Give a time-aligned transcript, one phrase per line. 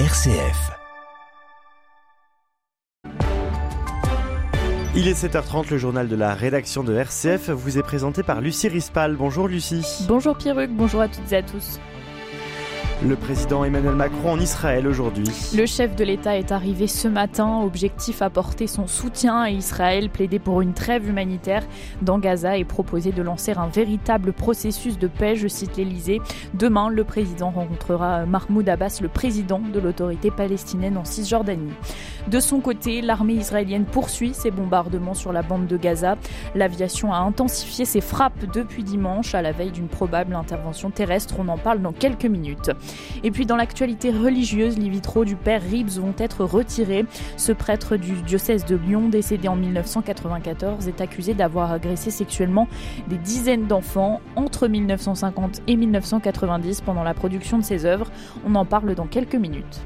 [0.00, 0.72] RCF.
[4.96, 8.66] Il est 7h30, le journal de la rédaction de RCF vous est présenté par Lucie
[8.66, 9.14] Rispal.
[9.14, 10.04] Bonjour Lucie.
[10.08, 11.78] Bonjour Pierruc, bonjour à toutes et à tous.
[13.02, 15.26] Le président Emmanuel Macron en Israël aujourd'hui.
[15.54, 20.38] Le chef de l'État est arrivé ce matin, objectif apporter son soutien à Israël, plaider
[20.38, 21.64] pour une trêve humanitaire
[22.02, 26.20] dans Gaza et proposer de lancer un véritable processus de paix, je cite l'Elysée.
[26.54, 31.72] Demain, le président rencontrera Mahmoud Abbas, le président de l'autorité palestinienne en Cisjordanie.
[32.28, 36.16] De son côté, l'armée israélienne poursuit ses bombardements sur la bande de Gaza.
[36.54, 41.34] L'aviation a intensifié ses frappes depuis dimanche à la veille d'une probable intervention terrestre.
[41.38, 42.70] On en parle dans quelques minutes.
[43.22, 47.04] Et puis dans l'actualité religieuse, les vitraux du père Ribs vont être retirés.
[47.36, 52.68] Ce prêtre du diocèse de Lyon, décédé en 1994, est accusé d'avoir agressé sexuellement
[53.08, 58.10] des dizaines d'enfants entre 1950 et 1990 pendant la production de ses œuvres.
[58.46, 59.80] On en parle dans quelques minutes.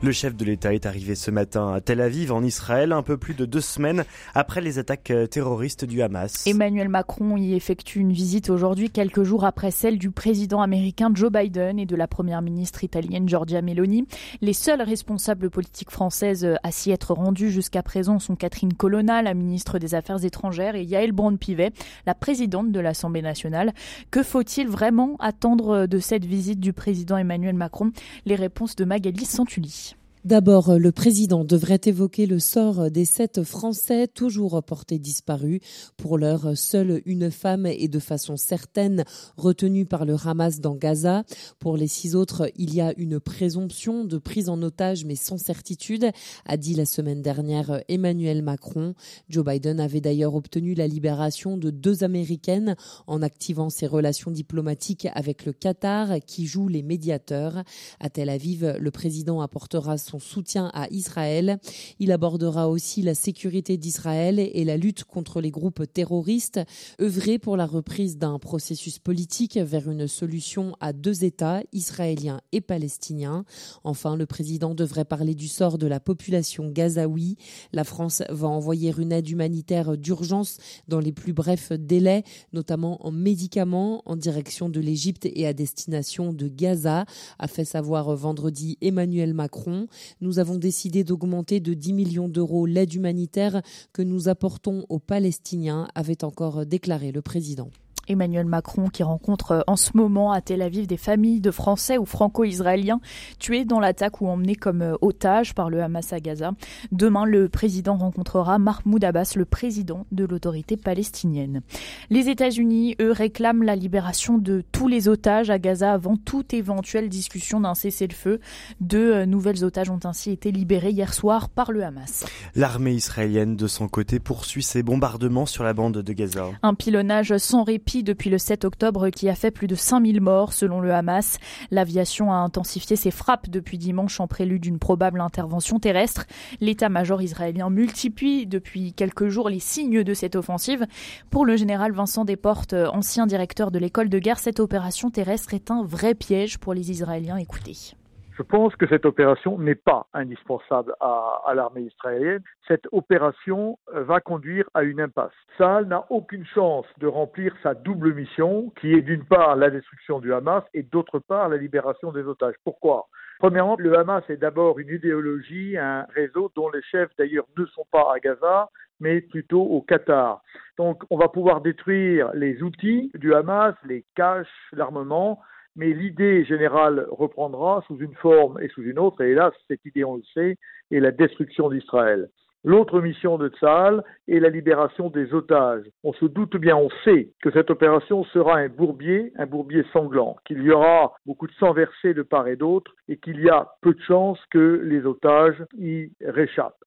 [0.00, 3.16] Le chef de l'État est arrivé ce matin à Tel Aviv, en Israël, un peu
[3.16, 6.46] plus de deux semaines après les attaques euh, terroristes du Hamas.
[6.46, 11.32] Emmanuel Macron y effectue une visite aujourd'hui, quelques jours après celle du président américain Joe
[11.32, 14.06] Biden et de la première ministre italienne Giorgia Meloni.
[14.40, 19.34] Les seules responsables politiques françaises à s'y être rendues jusqu'à présent sont Catherine Colonna, la
[19.34, 21.72] ministre des Affaires étrangères, et Yael Braun-Pivet,
[22.06, 23.74] la présidente de l'Assemblée nationale.
[24.12, 27.90] Que faut-il vraiment attendre de cette visite du président Emmanuel Macron?
[28.26, 29.96] Les réponses de Magali Santulli.
[30.28, 35.60] D'abord, le président devrait évoquer le sort des sept Français toujours portés disparus.
[35.96, 39.04] Pour l'heure, seule une femme est de façon certaine
[39.38, 41.24] retenue par le Hamas dans Gaza.
[41.58, 45.38] Pour les six autres, il y a une présomption de prise en otage mais sans
[45.38, 46.10] certitude,
[46.44, 48.92] a dit la semaine dernière Emmanuel Macron.
[49.30, 52.76] Joe Biden avait d'ailleurs obtenu la libération de deux Américaines
[53.06, 57.64] en activant ses relations diplomatiques avec le Qatar qui joue les médiateurs.
[57.98, 61.58] À Tel Aviv, le président apportera son soutien à Israël.
[61.98, 66.60] Il abordera aussi la sécurité d'Israël et la lutte contre les groupes terroristes,
[67.00, 72.60] œuvrer pour la reprise d'un processus politique vers une solution à deux États, israéliens et
[72.60, 73.44] palestiniens.
[73.84, 77.36] Enfin, le président devrait parler du sort de la population gazaoui.
[77.72, 80.58] La France va envoyer une aide humanitaire d'urgence
[80.88, 86.32] dans les plus brefs délais, notamment en médicaments, en direction de l'Égypte et à destination
[86.32, 87.04] de Gaza,
[87.38, 89.88] a fait savoir vendredi Emmanuel Macron.
[90.20, 95.88] Nous avons décidé d'augmenter de 10 millions d'euros l'aide humanitaire que nous apportons aux Palestiniens,
[95.94, 97.70] avait encore déclaré le président.
[98.08, 101.98] Emmanuel Macron qui rencontre euh, en ce moment à Tel Aviv des familles de Français
[101.98, 103.00] ou franco-israéliens
[103.38, 106.52] tués dans l'attaque ou emmenés comme euh, otages par le Hamas à Gaza.
[106.92, 111.62] Demain, le président rencontrera Mahmoud Abbas, le président de l'autorité palestinienne.
[112.10, 117.08] Les États-Unis, eux, réclament la libération de tous les otages à Gaza avant toute éventuelle
[117.08, 118.40] discussion d'un cessez-le-feu.
[118.80, 122.24] Deux euh, nouvelles otages ont ainsi été libérées hier soir par le Hamas.
[122.54, 126.46] L'armée israélienne, de son côté, poursuit ses bombardements sur la bande de Gaza.
[126.62, 130.52] Un pilonnage sans répit depuis le 7 octobre qui a fait plus de 5000 morts
[130.52, 131.38] selon le Hamas.
[131.70, 136.26] L'aviation a intensifié ses frappes depuis dimanche en prélude d'une probable intervention terrestre.
[136.60, 140.86] L'état-major israélien multiplie depuis quelques jours les signes de cette offensive.
[141.30, 145.70] Pour le général Vincent Desportes, ancien directeur de l'école de guerre, cette opération terrestre est
[145.70, 147.36] un vrai piège pour les Israéliens.
[147.36, 147.97] Écoutez.
[148.38, 152.42] Je pense que cette opération n'est pas indispensable à, l'armée israélienne.
[152.68, 155.32] Cette opération euh, va conduire à une impasse.
[155.56, 160.20] Saal n'a aucune chance de remplir sa double mission, qui est d'une part la destruction
[160.20, 162.54] du Hamas et d'autre part la libération des otages.
[162.62, 163.08] Pourquoi?
[163.40, 167.86] Premièrement, le Hamas est d'abord une idéologie, un réseau dont les chefs d'ailleurs ne sont
[167.90, 170.42] pas à Gaza, mais plutôt au Qatar.
[170.76, 175.40] Donc on va pouvoir détruire les outils du Hamas, les caches, l'armement,
[175.78, 180.04] mais l'idée générale reprendra sous une forme et sous une autre, et hélas, cette idée,
[180.04, 180.56] on le sait,
[180.90, 182.28] est la destruction d'Israël.
[182.64, 185.84] L'autre mission de Tzahal est la libération des otages.
[186.02, 190.36] On se doute bien, on sait que cette opération sera un bourbier, un bourbier sanglant,
[190.44, 193.68] qu'il y aura beaucoup de sang versé de part et d'autre et qu'il y a
[193.80, 196.84] peu de chances que les otages y réchappent.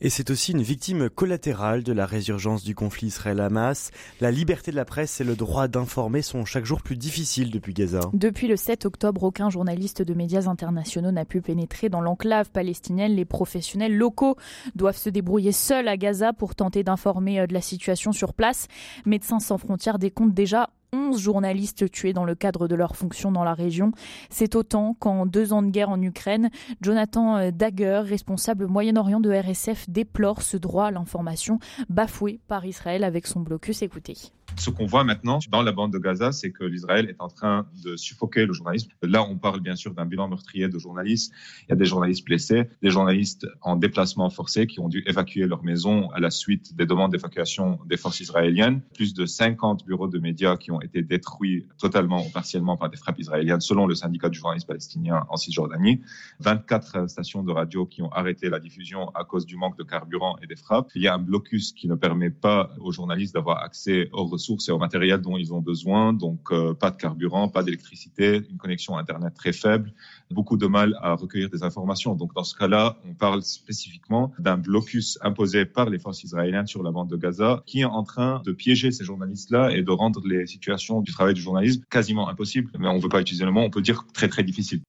[0.00, 3.90] Et c'est aussi une victime collatérale de la résurgence du conflit Israël-Hamas.
[4.20, 7.74] La liberté de la presse et le droit d'informer sont chaque jour plus difficiles depuis
[7.74, 8.00] Gaza.
[8.12, 13.14] Depuis le 7 octobre, aucun journaliste de médias internationaux n'a pu pénétrer dans l'enclave palestinienne.
[13.14, 14.36] Les professionnels locaux
[14.74, 18.68] doivent se débrouiller seuls à Gaza pour tenter d'informer euh, de la situation sur place.
[19.04, 23.44] Médecins sans frontières décompte déjà 11 journalistes tués dans le cadre de leur fonction dans
[23.44, 23.92] la région.
[24.30, 26.50] C'est autant qu'en deux ans de guerre en Ukraine.
[26.80, 31.58] Jonathan Dagger, responsable Moyen-Orient de RSF, déplore ce droit à l'information
[31.88, 33.82] bafoué par Israël avec son blocus.
[33.82, 34.32] Écoutez.
[34.56, 37.66] Ce qu'on voit maintenant dans la bande de Gaza, c'est que l'Israël est en train
[37.84, 38.90] de suffoquer le journalisme.
[39.02, 41.32] Là, on parle bien sûr d'un bilan meurtrier de journalistes.
[41.62, 45.46] Il y a des journalistes blessés, des journalistes en déplacement forcé qui ont dû évacuer
[45.46, 48.80] leur maison à la suite des demandes d'évacuation des forces israéliennes.
[48.94, 52.96] Plus de 50 bureaux de médias qui ont été détruits totalement ou partiellement par des
[52.96, 56.00] frappes israéliennes, selon le syndicat du journalisme palestinien en Cisjordanie.
[56.40, 60.36] 24 stations de radio qui ont arrêté la diffusion à cause du manque de carburant
[60.42, 60.90] et des frappes.
[60.94, 64.68] Il y a un blocus qui ne permet pas aux journalistes d'avoir accès aux ressources
[64.68, 66.12] et au matériel dont ils ont besoin.
[66.12, 69.92] Donc, euh, pas de carburant, pas d'électricité, une connexion Internet très faible,
[70.30, 72.14] beaucoup de mal à recueillir des informations.
[72.14, 76.82] Donc, dans ce cas-là, on parle spécifiquement d'un blocus imposé par les forces israéliennes sur
[76.82, 80.26] la bande de Gaza qui est en train de piéger ces journalistes-là et de rendre
[80.26, 82.70] les situations du travail du journalisme quasiment impossibles.
[82.78, 84.80] Mais on ne veut pas utiliser le mot, on peut dire très très difficile.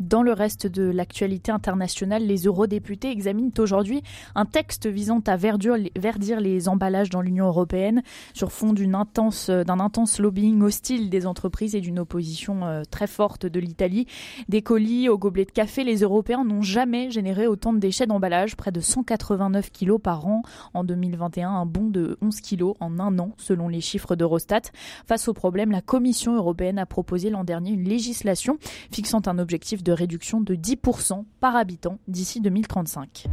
[0.00, 4.02] Dans le reste de l'actualité internationale, les eurodéputés examinent aujourd'hui
[4.34, 8.02] un texte visant à verdir les emballages dans l'Union européenne
[8.32, 13.44] sur fond d'un intense, intense lobbying hostile des entreprises et d'une opposition euh, très forte
[13.44, 14.06] de l'Italie.
[14.48, 18.56] Des colis aux gobelets de café, les Européens n'ont jamais généré autant de déchets d'emballage,
[18.56, 20.40] près de 189 kilos par an
[20.72, 24.62] en 2021, un bond de 11 kilos en un an selon les chiffres d'Eurostat.
[25.06, 28.56] Face au problème, la Commission européenne a proposé l'an dernier une législation
[28.90, 33.26] fixant un objectif de de réduction de 10% par habitant d'ici 2035.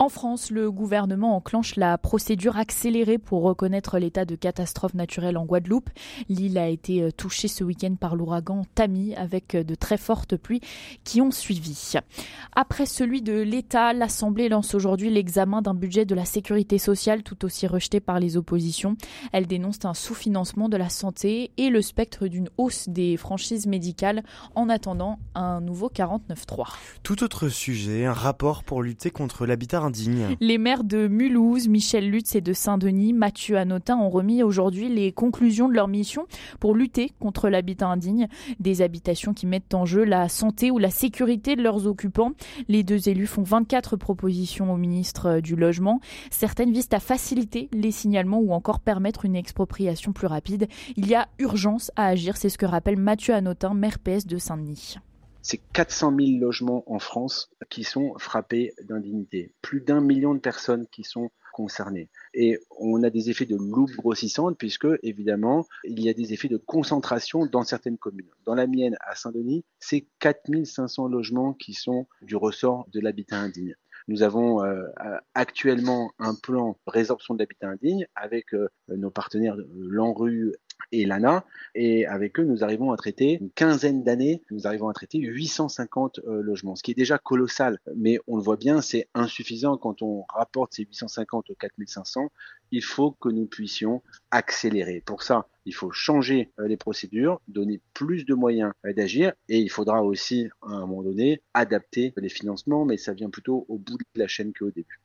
[0.00, 5.44] En France, le gouvernement enclenche la procédure accélérée pour reconnaître l'état de catastrophe naturelle en
[5.44, 5.90] Guadeloupe.
[6.30, 10.38] L'île a été euh, touchée ce week-end par l'ouragan Tammy avec euh, de très fortes
[10.38, 10.62] pluies
[11.04, 11.92] qui ont suivi.
[12.56, 17.44] Après celui de l'État, l'Assemblée lance aujourd'hui l'examen d'un budget de la sécurité sociale tout
[17.44, 18.96] aussi rejeté par les oppositions.
[19.32, 24.22] Elle dénonce un sous-financement de la santé et le spectre d'une hausse des franchises médicales
[24.54, 26.68] en attendant un nouveau 49.3.
[27.02, 29.89] Tout autre sujet, un rapport pour lutter contre l'habitat
[30.40, 35.12] les maires de Mulhouse, Michel Lutz et de Saint-Denis, Mathieu Anotin, ont remis aujourd'hui les
[35.12, 36.26] conclusions de leur mission
[36.58, 38.28] pour lutter contre l'habitat indigne,
[38.58, 42.32] des habitations qui mettent en jeu la santé ou la sécurité de leurs occupants.
[42.68, 46.00] Les deux élus font 24 propositions au ministre du Logement.
[46.30, 50.68] Certaines visent à faciliter les signalements ou encore permettre une expropriation plus rapide.
[50.96, 54.38] Il y a urgence à agir, c'est ce que rappelle Mathieu Anotin, maire PS de
[54.38, 54.96] Saint-Denis
[55.42, 59.52] c'est 400 000 logements en France qui sont frappés d'indignité.
[59.62, 62.08] Plus d'un million de personnes qui sont concernées.
[62.32, 66.48] Et on a des effets de loupe grossissante puisque, évidemment, il y a des effets
[66.48, 68.30] de concentration dans certaines communes.
[68.44, 73.74] Dans la mienne, à Saint-Denis, c'est 4500 logements qui sont du ressort de l'habitat indigne.
[74.08, 74.82] Nous avons euh,
[75.34, 80.54] actuellement un plan résorption de l'habitat indigne avec euh, nos partenaires Lanru
[80.92, 81.44] et l'ANA.
[81.74, 86.20] Et avec eux, nous arrivons à traiter une quinzaine d'années, nous arrivons à traiter 850
[86.26, 87.78] euh, logements, ce qui est déjà colossal.
[87.96, 92.30] Mais on le voit bien, c'est insuffisant quand on rapporte ces 850 aux 4500.
[92.72, 95.02] Il faut que nous puissions accélérer.
[95.04, 99.58] Pour ça, il faut changer euh, les procédures, donner plus de moyens euh, d'agir et
[99.58, 103.78] il faudra aussi, à un moment donné, adapter les financements, mais ça vient plutôt au
[103.78, 105.00] bout de la chaîne qu'au début.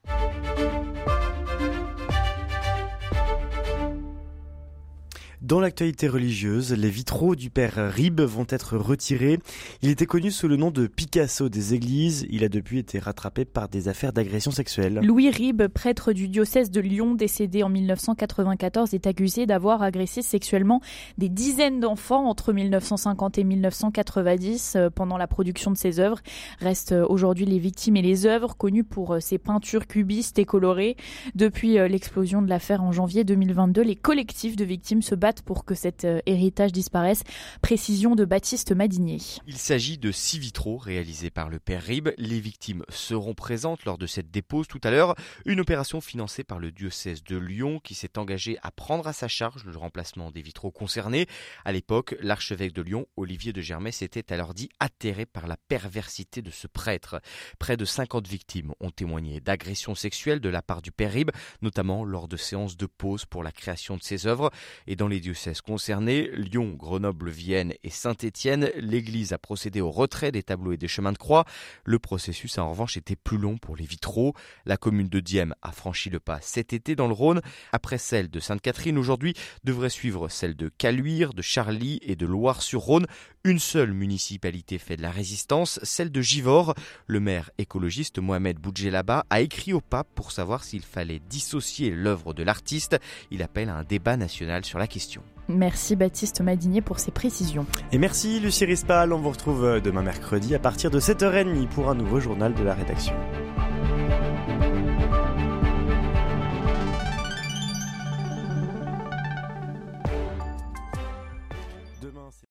[5.45, 9.37] Dans l'actualité religieuse, les vitraux du père Rib vont être retirés.
[9.83, 12.25] Il était connu sous le nom de Picasso des églises.
[12.31, 15.01] Il a depuis été rattrapé par des affaires d'agression sexuelle.
[15.03, 20.81] Louis Rib, prêtre du diocèse de Lyon, décédé en 1994, est accusé d'avoir agressé sexuellement
[21.19, 26.21] des dizaines d'enfants entre 1950 et 1990 euh, pendant la production de ses œuvres.
[26.59, 30.45] Restent euh, aujourd'hui les victimes et les œuvres connues pour euh, ses peintures cubistes et
[30.45, 30.97] colorées.
[31.35, 35.75] Depuis l'explosion de l'affaire en janvier 2022, les collectifs de victimes se battent pour que
[35.75, 37.23] cet euh, héritage disparaisse.
[37.61, 39.19] Précision de Baptiste Madinier.
[39.47, 42.09] Il s'agit de six vitraux réalisés par le père Rib.
[42.17, 45.15] Les victimes seront présentes lors de cette dépose tout à l'heure.
[45.45, 49.27] Une opération financée par le diocèse de Lyon qui s'est engagé à prendre à sa
[49.27, 51.27] charge le remplacement des vitraux concernés.
[51.63, 56.41] À l'époque, l'archevêque de Lyon, Olivier de Germay, s'était alors dit atterré par la perversité
[56.41, 57.21] de ce prêtre.
[57.59, 62.03] Près de 50 victimes ont témoigné d'agressions sexuelles de la part du père Rib, notamment
[62.03, 64.51] lors de séances de pause pour la création de ses œuvres.
[64.87, 70.31] Et dans les diocèses concernés, Lyon, Grenoble, Vienne et Saint-Étienne, l'Église a procédé au retrait
[70.31, 71.45] des tableaux et des chemins de croix.
[71.83, 74.35] Le processus a en revanche été plus long pour les vitraux.
[74.67, 77.41] La commune de Dieppe a franchi le pas cet été dans le Rhône.
[77.71, 83.07] Après celle de Sainte-Catherine, aujourd'hui devrait suivre celle de Caluire, de Charly et de Loire-sur-Rhône.
[83.43, 86.75] Une seule municipalité fait de la résistance, celle de Givors.
[87.07, 92.35] Le maire écologiste Mohamed Boudjelaba a écrit au pape pour savoir s'il fallait dissocier l'œuvre
[92.35, 92.97] de l'artiste.
[93.31, 95.14] Il appelle à un débat national sur la question.
[95.47, 97.65] Merci Baptiste Madinier pour ces précisions.
[97.91, 101.95] Et merci Lucie Rispal, on vous retrouve demain mercredi à partir de 7h30 pour un
[101.95, 103.13] nouveau journal de la rédaction.